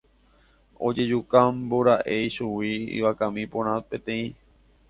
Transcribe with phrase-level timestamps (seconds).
[0.87, 4.27] Ojejukámbora'e ichugui ivakami porã peteĩ.